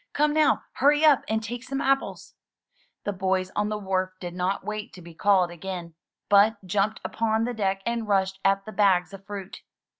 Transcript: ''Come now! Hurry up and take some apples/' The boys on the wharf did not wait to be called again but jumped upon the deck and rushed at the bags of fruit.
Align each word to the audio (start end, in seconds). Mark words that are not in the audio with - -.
''Come 0.15 0.33
now! 0.33 0.63
Hurry 0.73 1.05
up 1.05 1.23
and 1.27 1.43
take 1.43 1.63
some 1.63 1.77
apples/' 1.79 2.33
The 3.03 3.13
boys 3.13 3.51
on 3.55 3.69
the 3.69 3.77
wharf 3.77 4.13
did 4.19 4.33
not 4.33 4.65
wait 4.65 4.93
to 4.93 5.01
be 5.03 5.13
called 5.13 5.51
again 5.51 5.93
but 6.27 6.57
jumped 6.65 6.99
upon 7.05 7.43
the 7.43 7.53
deck 7.53 7.83
and 7.85 8.07
rushed 8.07 8.39
at 8.43 8.65
the 8.65 8.71
bags 8.71 9.13
of 9.13 9.23
fruit. 9.27 9.61